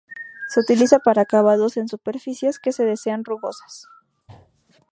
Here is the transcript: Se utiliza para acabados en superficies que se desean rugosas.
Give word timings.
Se 0.49 0.59
utiliza 0.59 0.97
para 0.97 1.21
acabados 1.21 1.77
en 1.77 1.87
superficies 1.87 2.57
que 2.57 2.71
se 2.71 2.85
desean 2.85 3.23
rugosas. 3.23 3.85